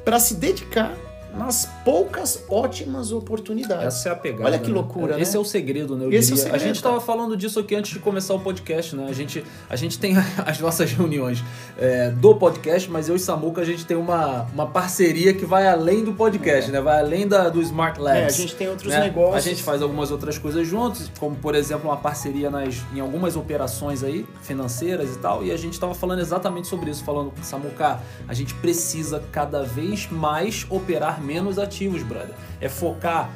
[0.05, 0.95] para se dedicar
[1.37, 3.85] nas poucas ótimas oportunidades.
[3.85, 4.45] Essa é a pegada.
[4.45, 4.75] Olha que né?
[4.75, 5.23] loucura, né?
[5.23, 5.39] Esse né?
[5.39, 6.07] é o segredo, né?
[6.07, 6.33] Eu Esse diria.
[6.33, 9.07] É o segredo, a gente estava falando disso aqui antes de começar o podcast, né?
[9.09, 11.45] A gente, a gente tem as nossas reuniões
[11.79, 15.67] é, do podcast, mas eu e Samuca a gente tem uma, uma parceria que vai
[15.67, 16.73] além do podcast, é.
[16.73, 16.81] né?
[16.81, 18.23] Vai além da, do Smart Labs.
[18.23, 19.01] É, a gente tem outros né?
[19.01, 19.37] negócios.
[19.37, 23.37] A gente faz algumas outras coisas juntos, como por exemplo uma parceria nas, em algumas
[23.37, 28.01] operações aí, financeiras e tal, e a gente estava falando exatamente sobre isso, falando, Samuca,
[28.27, 32.35] a gente precisa cada vez mais operar menos ativos, brother.
[32.61, 33.31] É focar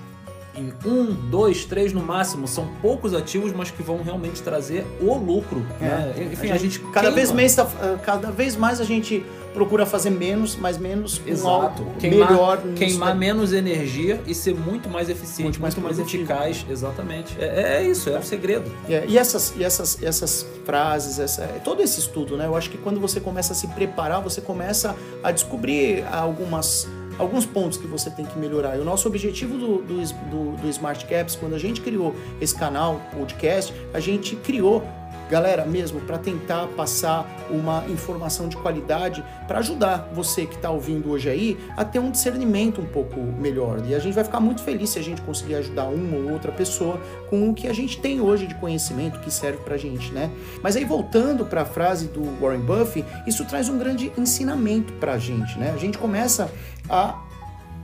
[0.54, 2.46] em um, dois, três no máximo.
[2.46, 5.64] São poucos ativos, mas que vão realmente trazer o lucro.
[5.80, 5.84] É.
[5.84, 6.28] Né?
[6.32, 7.66] Enfim, a gente, a gente cada vez mais tá,
[8.04, 11.82] cada vez mais a gente procura fazer menos, mas menos Exato.
[11.82, 12.62] Um queimar, melhor.
[12.76, 16.64] Queimar menos energia e ser muito mais eficiente, muito mais, muito mais eficaz.
[16.68, 17.36] Exatamente.
[17.38, 18.70] É, é isso, é o segredo.
[18.88, 22.46] É, e essas, e essas, essas frases, essa, todo esse estudo, né?
[22.46, 26.88] Eu acho que quando você começa a se preparar, você começa a descobrir algumas
[27.20, 28.76] alguns pontos que você tem que melhorar.
[28.76, 32.54] E o nosso objetivo do, do, do, do Smart Caps, quando a gente criou esse
[32.54, 34.82] canal, podcast, a gente criou
[35.30, 41.08] galera, mesmo para tentar passar uma informação de qualidade para ajudar você que está ouvindo
[41.08, 43.80] hoje aí a ter um discernimento um pouco melhor.
[43.86, 46.50] E a gente vai ficar muito feliz se a gente conseguir ajudar uma ou outra
[46.50, 50.28] pessoa com o que a gente tem hoje de conhecimento que serve para gente, né?
[50.62, 55.12] Mas aí voltando para a frase do Warren Buffett, isso traz um grande ensinamento para
[55.12, 55.70] a gente, né?
[55.72, 56.50] A gente começa
[56.88, 57.22] a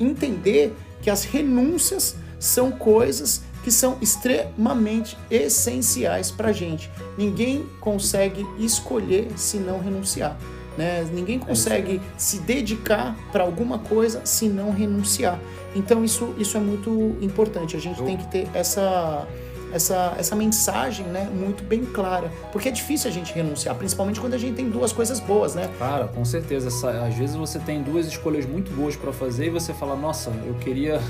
[0.01, 6.89] entender que as renúncias são coisas que são extremamente essenciais para a gente.
[7.19, 10.37] Ninguém consegue escolher se não renunciar.
[10.79, 11.05] Né?
[11.13, 15.41] Ninguém é consegue se dedicar para alguma coisa se não renunciar.
[15.75, 17.75] Então isso, isso é muito importante.
[17.75, 19.27] A gente tem que ter essa
[19.73, 22.31] essa, essa mensagem, né, muito bem clara.
[22.53, 25.69] Porque é difícil a gente renunciar, principalmente quando a gente tem duas coisas boas, né?
[25.77, 26.69] Cara, com certeza.
[26.69, 30.31] Essa, às vezes você tem duas escolhas muito boas para fazer e você fala, nossa,
[30.47, 31.01] eu queria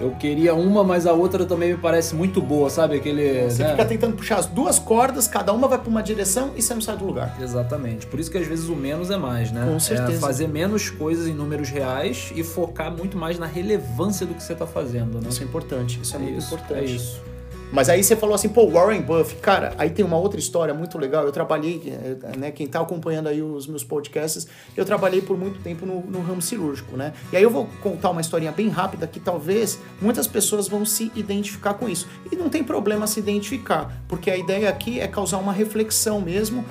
[0.00, 2.96] eu queria uma, mas a outra também me parece muito boa, sabe?
[2.96, 3.44] Aquele.
[3.44, 3.70] Você né?
[3.70, 6.80] fica tentando puxar as duas cordas, cada uma vai para uma direção e você não
[6.80, 7.36] sai do lugar.
[7.40, 8.06] Exatamente.
[8.06, 9.64] Por isso que às vezes o menos é mais, né?
[9.64, 10.12] Com certeza.
[10.12, 14.42] É fazer menos coisas em números reais e focar muito mais na relevância do que
[14.42, 15.28] você está fazendo, né?
[15.28, 16.80] Isso é importante, isso é, muito isso, importante.
[16.80, 17.31] É isso.
[17.72, 20.98] Mas aí você falou assim, pô, Warren Buffett, cara, aí tem uma outra história muito
[20.98, 21.24] legal.
[21.24, 21.98] Eu trabalhei,
[22.36, 26.20] né, quem tá acompanhando aí os meus podcasts, eu trabalhei por muito tempo no, no
[26.20, 27.14] ramo cirúrgico, né?
[27.32, 31.10] E aí eu vou contar uma historinha bem rápida que talvez muitas pessoas vão se
[31.16, 32.06] identificar com isso.
[32.30, 36.64] E não tem problema se identificar, porque a ideia aqui é causar uma reflexão mesmo.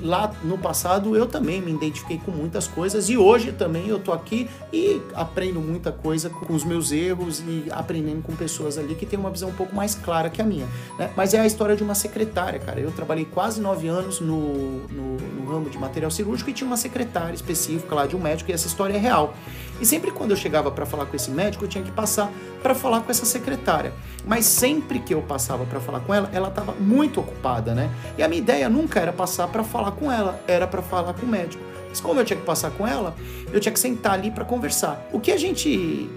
[0.00, 4.12] Lá no passado eu também me identifiquei com muitas coisas e hoje também eu tô
[4.12, 9.06] aqui e aprendo muita coisa com os meus erros e aprendendo com pessoas ali que
[9.06, 10.66] tem uma visão um pouco mais clara que a minha.
[10.98, 11.10] Né?
[11.16, 12.80] Mas é a história de uma secretária, cara.
[12.80, 16.76] Eu trabalhei quase nove anos no, no, no, ramo de material cirúrgico e tinha uma
[16.76, 19.34] secretária específica lá de um médico e essa história é real.
[19.80, 22.30] E sempre quando eu chegava para falar com esse médico, eu tinha que passar
[22.62, 23.92] para falar com essa secretária.
[24.26, 27.90] Mas sempre que eu passava para falar com ela, ela estava muito ocupada, né?
[28.18, 31.24] E a minha ideia nunca era passar para falar com ela, era para falar com
[31.24, 31.62] o médico.
[31.88, 33.14] Mas como eu tinha que passar com ela,
[33.52, 35.08] eu tinha que sentar ali para conversar.
[35.12, 36.08] O que a gente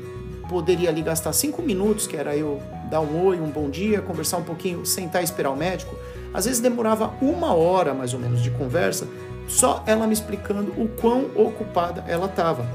[0.48, 2.62] poderia ali gastar cinco minutos, que era eu
[2.94, 5.96] dar um oi, um bom dia, conversar um pouquinho, sentar e esperar o médico,
[6.32, 9.08] às vezes demorava uma hora mais ou menos de conversa,
[9.48, 12.68] só ela me explicando o quão ocupada ela estava.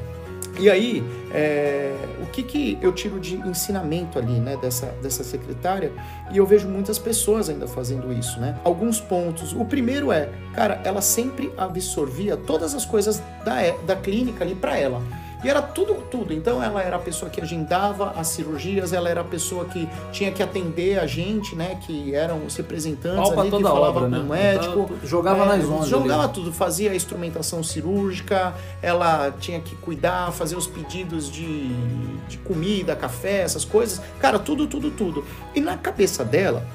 [0.58, 5.92] E aí, é, o que, que eu tiro de ensinamento ali, né, dessa, dessa secretária?
[6.32, 8.58] E eu vejo muitas pessoas ainda fazendo isso, né?
[8.64, 9.52] Alguns pontos.
[9.52, 13.54] O primeiro é, cara, ela sempre absorvia todas as coisas da,
[13.86, 15.00] da clínica ali para ela.
[15.42, 16.32] E era tudo, tudo.
[16.32, 20.32] Então ela era a pessoa que agendava as cirurgias, ela era a pessoa que tinha
[20.32, 21.78] que atender a gente, né?
[21.86, 24.18] Que eram os representantes ali que falava com né?
[24.18, 24.90] o médico.
[24.90, 25.88] Então, jogava é, nas ondas.
[25.88, 26.32] Jogava ali.
[26.32, 31.68] tudo, fazia a instrumentação cirúrgica, ela tinha que cuidar, fazer os pedidos de,
[32.28, 34.02] de comida, café, essas coisas.
[34.18, 35.24] Cara, tudo, tudo, tudo.
[35.54, 36.66] E na cabeça dela,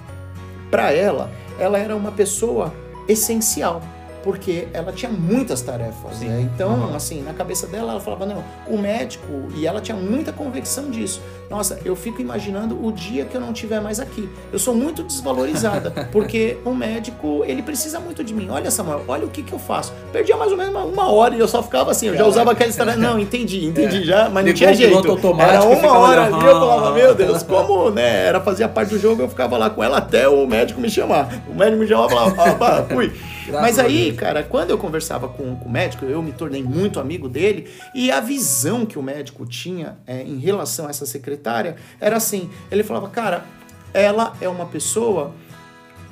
[0.71, 2.73] para ela, ela era uma pessoa
[3.07, 3.81] essencial
[4.23, 6.41] porque ela tinha muitas tarefas, né?
[6.41, 6.95] Então, uhum.
[6.95, 11.21] assim, na cabeça dela, ela falava, não, o médico, e ela tinha muita convicção disso.
[11.53, 14.27] Nossa, eu fico imaginando o dia que eu não estiver mais aqui.
[14.51, 18.49] Eu sou muito desvalorizada, porque o médico, ele precisa muito de mim.
[18.49, 19.93] Olha, Samuel, olha o que, que eu faço.
[20.11, 22.71] Perdia mais ou menos uma, hora e eu só ficava assim, eu já usava aquela
[22.71, 24.01] história, não, entendi, entendi é.
[24.01, 24.97] já, mas não tinha jeito.
[25.39, 29.21] Era uma hora ali, eu falava, meu Deus, como, né, era fazia parte do jogo,
[29.21, 31.43] eu ficava lá com ela até o médico me chamar.
[31.47, 33.13] O médico me chamava e falava, ah, fui.
[33.51, 37.27] Mas aí, cara, quando eu conversava com, com, o médico, eu me tornei muito amigo
[37.27, 41.05] dele e a visão que o médico tinha é, em relação a essa
[41.43, 43.45] secretária era assim: ele falava, cara,
[43.93, 45.35] ela é uma pessoa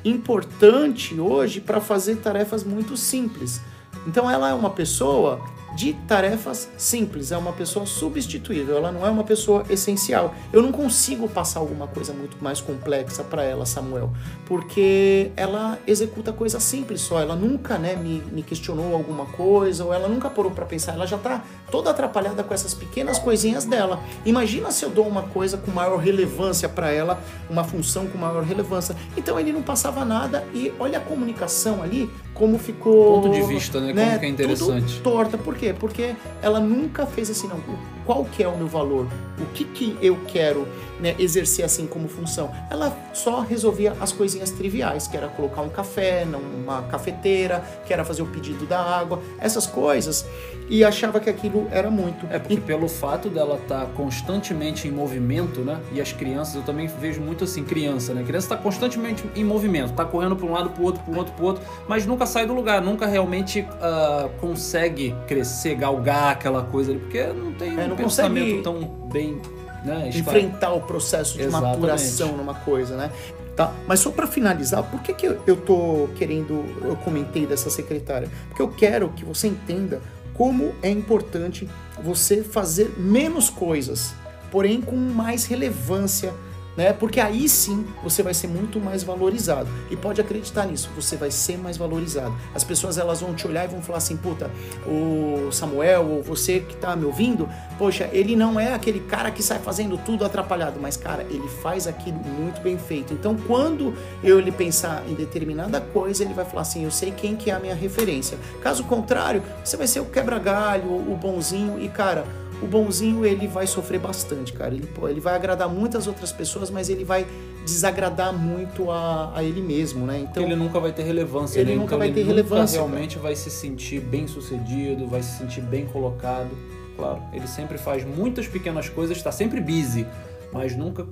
[0.04, 3.62] importante hoje para fazer tarefas muito simples.
[4.06, 5.40] Então ela é uma pessoa
[5.76, 10.34] de tarefas simples, é uma pessoa substituível, ela não é uma pessoa essencial.
[10.52, 14.12] Eu não consigo passar alguma coisa muito mais complexa para ela, Samuel,
[14.46, 19.94] porque ela executa coisas simples só, ela nunca né, me, me questionou alguma coisa, ou
[19.94, 24.00] ela nunca parou para pensar, ela já está toda atrapalhada com essas pequenas coisinhas dela.
[24.26, 28.44] Imagina se eu dou uma coisa com maior relevância para ela, uma função com maior
[28.44, 28.96] relevância.
[29.16, 33.22] Então ele não passava nada e olha a comunicação ali, como ficou.
[33.22, 33.94] Ponto de vista, né?
[33.94, 34.96] né como que é interessante.
[34.96, 35.76] Tudo torta, por quê?
[35.78, 37.60] Porque ela nunca fez assim, não.
[38.06, 39.08] Qual que é o meu valor?
[39.40, 40.68] O que, que eu quero
[41.00, 42.52] né, exercer assim como função?
[42.70, 48.04] Ela só resolvia as coisinhas triviais, que era colocar um café numa cafeteira, que era
[48.04, 50.26] fazer o pedido da água, essas coisas,
[50.70, 52.26] e achava que aquilo era muito.
[52.30, 52.62] É porque e...
[52.62, 55.80] pelo fato dela estar tá constantemente em movimento, né?
[55.92, 58.22] E as crianças, eu também vejo muito assim, criança, né?
[58.22, 61.14] A criança está constantemente em movimento, está correndo para um lado, para o outro, para
[61.14, 66.32] um outro, para outro, mas nunca sai do lugar, nunca realmente uh, consegue crescer, galgar
[66.32, 68.64] aquela coisa ali, porque não tem é, pensamento consegue...
[68.64, 69.42] tão bem
[69.84, 71.76] né, enfrentar o processo de Exatamente.
[71.76, 73.12] maturação numa coisa, né?
[73.56, 73.74] Tá?
[73.88, 78.30] Mas só para finalizar, por que, que eu tô querendo, eu comentei dessa secretária?
[78.48, 80.02] Porque eu quero que você entenda
[80.34, 81.70] como é importante
[82.02, 84.14] você fazer menos coisas,
[84.50, 86.34] porém com mais relevância
[86.76, 86.94] né?
[86.94, 89.70] Porque aí sim você vai ser muito mais valorizado.
[89.90, 92.34] E pode acreditar nisso, você vai ser mais valorizado.
[92.54, 94.50] As pessoas elas vão te olhar e vão falar assim: puta,
[94.86, 99.44] o Samuel ou você que tá me ouvindo, poxa, ele não é aquele cara que
[99.44, 103.14] sai fazendo tudo atrapalhado, mas cara, ele faz aquilo muito bem feito.
[103.14, 107.36] Então, quando eu lhe pensar em determinada coisa, ele vai falar assim: eu sei quem
[107.36, 108.38] que é a minha referência.
[108.62, 112.26] Caso contrário, você vai ser o quebra-galho, o bonzinho e cara
[112.62, 114.74] o bonzinho ele vai sofrer bastante, cara.
[114.74, 117.26] Ele, ele vai agradar muitas outras pessoas, mas ele vai
[117.66, 120.20] desagradar muito a, a ele mesmo, né?
[120.20, 121.60] Então ele nunca vai ter relevância.
[121.60, 121.76] Ele né?
[121.76, 122.78] nunca então, vai ele ter nunca relevância.
[122.78, 123.24] Realmente cara.
[123.24, 126.52] vai se sentir bem sucedido, vai se sentir bem colocado.
[126.96, 130.06] Claro, ele sempre faz muitas pequenas coisas, está sempre busy,
[130.54, 131.08] mas nunca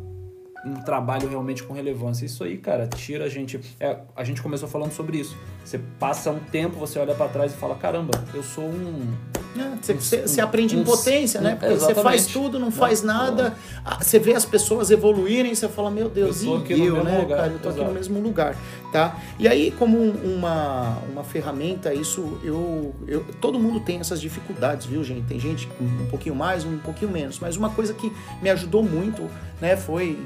[0.65, 2.25] um trabalho realmente com relevância.
[2.25, 3.59] Isso aí, cara, tira a gente.
[3.79, 5.35] É, a gente começou falando sobre isso.
[5.69, 9.13] Você passa um tempo, você olha para trás e fala: caramba, eu sou um.
[9.55, 11.55] É, você, um, você, aprende um, impotência, né?
[11.55, 13.55] Porque você faz tudo, não faz nada.
[14.01, 17.51] Você vê as pessoas evoluírem, você fala: meu Deus, eu e eu, né, lugar, cara?
[17.51, 17.81] Eu tô Exato.
[17.83, 18.55] aqui no mesmo lugar,
[18.91, 19.15] tá?
[19.37, 23.23] E aí, como uma, uma ferramenta, isso eu, eu.
[23.39, 25.27] Todo mundo tem essas dificuldades, viu, gente?
[25.27, 27.37] Tem gente com um pouquinho mais, um pouquinho menos.
[27.37, 29.29] Mas uma coisa que me ajudou muito,
[29.61, 30.17] né, foi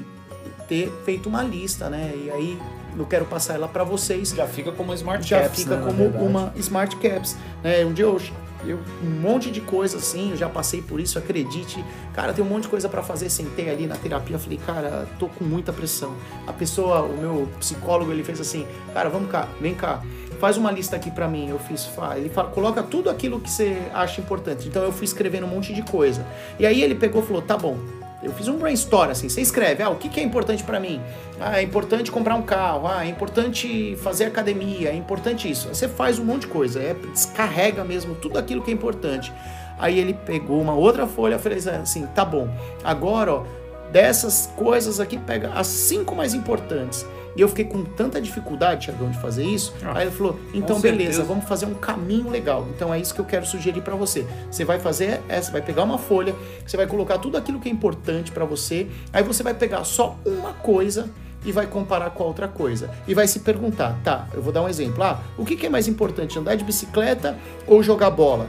[0.66, 2.14] ter feito uma lista, né?
[2.16, 2.58] E aí
[2.98, 4.30] eu quero passar ela para vocês.
[4.30, 7.84] Já fica como uma Smart já Caps, fica né, como uma Smart Caps, né?
[7.84, 8.20] Um dia eu,
[8.64, 11.84] eu um monte de coisa assim, eu já passei por isso, acredite.
[12.12, 13.28] Cara, tem um monte de coisa para fazer.
[13.30, 16.14] Sentei ali na terapia, falei, cara, tô com muita pressão.
[16.46, 20.02] A pessoa, o meu psicólogo, ele fez assim, cara, vamos cá, vem cá.
[20.40, 21.48] Faz uma lista aqui para mim.
[21.48, 24.68] Eu fiz, ele fala, coloca tudo aquilo que você acha importante.
[24.68, 26.26] Então eu fui escrevendo um monte de coisa.
[26.58, 27.78] E aí ele pegou e falou: "Tá bom,
[28.24, 29.28] eu fiz um brainstorm assim.
[29.28, 31.00] Você escreve, ah, o que, que é importante para mim?
[31.38, 32.86] Ah, é importante comprar um carro.
[32.86, 34.88] Ah, é importante fazer academia.
[34.88, 35.68] É importante isso.
[35.68, 36.80] Você faz um monte de coisa.
[36.80, 39.32] É, descarrega mesmo tudo aquilo que é importante.
[39.78, 42.48] Aí ele pegou uma outra folha e fez assim: tá bom.
[42.82, 43.44] Agora, ó,
[43.92, 47.06] dessas coisas aqui, pega as cinco mais importantes.
[47.36, 49.74] E eu fiquei com tanta dificuldade, Tiagão, de fazer isso.
[49.82, 51.24] Ah, aí ele falou: então beleza, certeza.
[51.24, 52.66] vamos fazer um caminho legal.
[52.74, 54.26] Então é isso que eu quero sugerir para você.
[54.50, 56.34] Você vai fazer essa, vai pegar uma folha,
[56.66, 58.86] você vai colocar tudo aquilo que é importante para você.
[59.12, 61.10] Aí você vai pegar só uma coisa
[61.44, 62.90] e vai comparar com a outra coisa.
[63.06, 65.02] E vai se perguntar, tá, eu vou dar um exemplo.
[65.02, 68.48] Ah, o que, que é mais importante, andar de bicicleta ou jogar bola?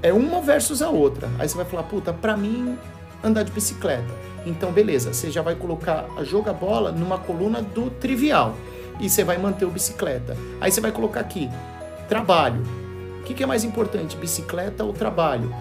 [0.00, 1.28] É uma versus a outra.
[1.38, 2.78] Aí você vai falar, puta, pra mim,
[3.22, 4.14] andar de bicicleta.
[4.48, 8.54] Então, beleza, você já vai colocar a joga bola numa coluna do trivial
[8.98, 10.36] e você vai manter o bicicleta.
[10.60, 11.50] Aí você vai colocar aqui
[12.08, 12.62] trabalho.
[13.20, 15.54] O que, que é mais importante, bicicleta ou trabalho?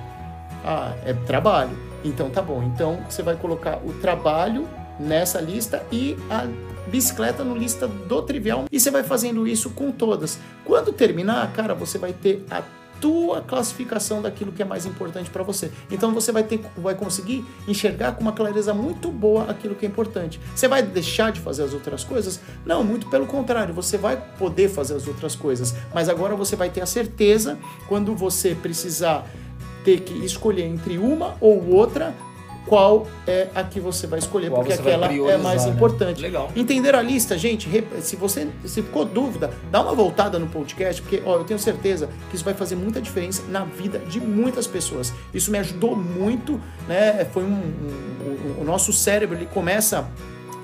[0.64, 1.78] Ah, é trabalho.
[2.04, 2.64] Então tá bom.
[2.64, 4.68] Então você vai colocar o trabalho
[5.00, 6.48] nessa lista e a
[6.90, 10.40] bicicleta no lista do trivial e você vai fazendo isso com todas.
[10.64, 12.64] Quando terminar, cara, você vai ter a
[13.00, 15.72] tua classificação daquilo que é mais importante para você.
[15.92, 19.90] Então você vai ter vai conseguir enxergar com uma clareza muito boa aquilo que é
[19.90, 20.40] importante.
[20.56, 22.40] Você vai deixar de fazer as outras coisas?
[22.66, 26.70] Não, muito pelo contrário, você vai poder fazer as outras coisas, mas agora você vai
[26.70, 27.58] ter a certeza
[27.88, 29.26] quando você precisar
[29.84, 32.14] ter que escolher entre uma ou outra,
[32.68, 35.72] qual é a que você vai escolher, qual porque aquela é mais né?
[35.72, 36.22] importante.
[36.22, 36.52] Legal.
[36.56, 37.70] Entender a lista, gente,
[38.02, 42.10] se você se ficou dúvida, dá uma voltada no podcast, porque ó, eu tenho certeza
[42.30, 45.14] que isso vai fazer muita diferença na vida de muitas pessoas.
[45.34, 47.26] Isso me ajudou muito, né?
[47.32, 50.08] Foi um, um, um o nosso cérebro ele começa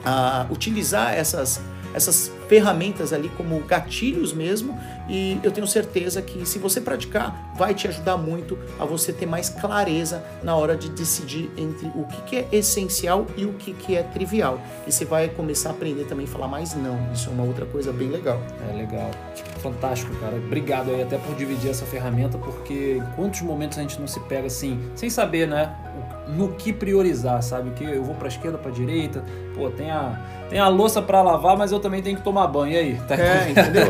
[0.04, 1.62] a utilizar essas
[1.94, 7.74] essas ferramentas ali como gatilhos mesmo, e eu tenho certeza que se você praticar, vai
[7.74, 12.22] te ajudar muito a você ter mais clareza na hora de decidir entre o que,
[12.22, 14.60] que é essencial e o que, que é trivial.
[14.88, 17.00] E você vai começar a aprender também a falar mais não.
[17.14, 18.42] Isso é uma outra coisa bem legal.
[18.70, 19.12] É legal.
[19.60, 20.36] Fantástico, cara.
[20.38, 24.48] Obrigado aí até por dividir essa ferramenta, porque quantos momentos a gente não se pega
[24.48, 25.76] assim, sem saber, né?
[26.28, 27.72] no que priorizar, sabe?
[27.72, 30.20] Que eu vou para esquerda, para direita, pô, tem a,
[30.54, 32.74] tem a louça para lavar, mas eu também tenho que tomar banho.
[32.74, 33.02] E aí?
[33.08, 33.88] Tá é, entendeu?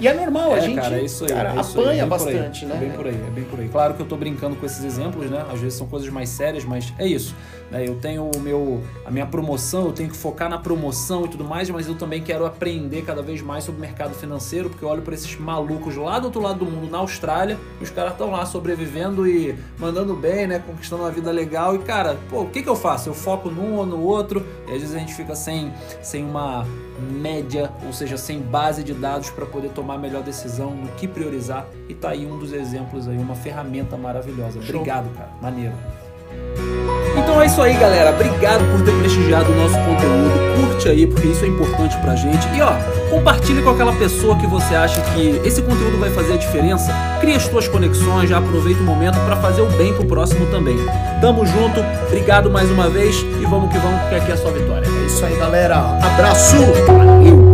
[0.00, 2.00] E é normal, é, a gente cara, é isso aí, cara, é isso apanha aí,
[2.00, 2.76] é bastante, né?
[2.76, 3.68] É bem por aí, é bem por aí.
[3.68, 5.44] Claro que eu tô brincando com esses exemplos, né?
[5.52, 7.34] Às vezes são coisas mais sérias, mas é isso.
[7.72, 7.88] Né?
[7.88, 11.42] Eu tenho o meu, a minha promoção, eu tenho que focar na promoção e tudo
[11.42, 14.88] mais, mas eu também quero aprender cada vez mais sobre o mercado financeiro, porque eu
[14.88, 18.12] olho para esses malucos lá do outro lado do mundo, na Austrália, e os caras
[18.12, 20.62] estão lá sobrevivendo e mandando bem, né?
[20.66, 21.74] Conquistando uma vida legal.
[21.74, 23.08] E, cara, pô, o que, que eu faço?
[23.08, 25.72] Eu foco num ou no outro, e às vezes a gente fica sem,
[26.02, 26.66] sem uma
[27.00, 31.08] média, ou seja, sem base de dados para poder tomar a melhor decisão no que
[31.08, 31.66] priorizar.
[31.88, 34.58] E tá aí um dos exemplos aí, uma ferramenta maravilhosa.
[34.58, 35.30] Obrigado, cara.
[35.40, 35.74] Maneiro.
[37.42, 38.10] Então é isso aí, galera.
[38.10, 40.30] Obrigado por ter prestigiado o nosso conteúdo.
[40.60, 42.46] Curte aí, porque isso é importante pra gente.
[42.54, 42.72] E ó,
[43.10, 46.92] compartilhe com aquela pessoa que você acha que esse conteúdo vai fazer a diferença.
[47.20, 50.76] Cria as tuas conexões, já aproveita o momento para fazer o bem pro próximo também.
[51.20, 54.86] Tamo junto, obrigado mais uma vez e vamos que vamos, porque aqui é só vitória.
[54.86, 55.98] É isso aí, galera.
[56.00, 56.58] Abraço!
[56.86, 57.51] Valeu!